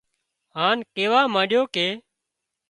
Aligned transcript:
هان 0.57 0.77
ڪيوا 0.95 1.21
مانڏيو 1.33 1.61
ڪي 1.75 1.87